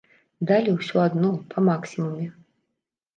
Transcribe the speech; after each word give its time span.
Далі 0.51 0.71
ўсё 0.77 1.03
адно 1.07 1.29
па 1.51 1.63
максімуме. 1.67 2.25